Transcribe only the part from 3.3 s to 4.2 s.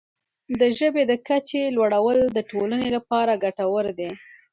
ګټور دی.